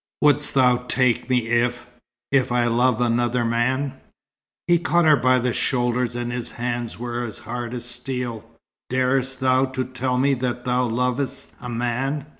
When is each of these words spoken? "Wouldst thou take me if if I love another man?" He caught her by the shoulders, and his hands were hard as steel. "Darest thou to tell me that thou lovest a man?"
"Wouldst 0.23 0.55
thou 0.55 0.77
take 0.77 1.29
me 1.29 1.47
if 1.49 1.85
if 2.31 2.51
I 2.51 2.65
love 2.65 2.99
another 3.01 3.45
man?" 3.45 4.01
He 4.65 4.79
caught 4.79 5.05
her 5.05 5.15
by 5.15 5.37
the 5.37 5.53
shoulders, 5.53 6.15
and 6.15 6.31
his 6.31 6.53
hands 6.53 6.97
were 6.97 7.31
hard 7.43 7.75
as 7.75 7.85
steel. 7.85 8.43
"Darest 8.89 9.41
thou 9.41 9.65
to 9.65 9.85
tell 9.85 10.17
me 10.17 10.33
that 10.33 10.65
thou 10.65 10.87
lovest 10.87 11.53
a 11.61 11.69
man?" 11.69 12.25